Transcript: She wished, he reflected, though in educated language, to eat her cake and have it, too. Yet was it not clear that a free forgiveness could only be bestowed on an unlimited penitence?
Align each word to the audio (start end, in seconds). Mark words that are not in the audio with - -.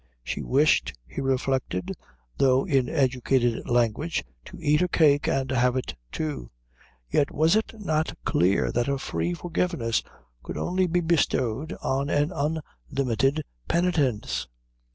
She 0.23 0.41
wished, 0.41 0.95
he 1.07 1.21
reflected, 1.21 1.91
though 2.35 2.65
in 2.65 2.89
educated 2.89 3.69
language, 3.69 4.23
to 4.45 4.57
eat 4.59 4.81
her 4.81 4.87
cake 4.87 5.27
and 5.27 5.51
have 5.51 5.75
it, 5.75 5.93
too. 6.11 6.49
Yet 7.07 7.29
was 7.29 7.55
it 7.55 7.79
not 7.79 8.17
clear 8.25 8.71
that 8.71 8.87
a 8.87 8.97
free 8.97 9.35
forgiveness 9.35 10.01
could 10.41 10.57
only 10.57 10.87
be 10.87 11.01
bestowed 11.01 11.77
on 11.83 12.09
an 12.09 12.31
unlimited 12.31 13.43
penitence? 13.67 14.47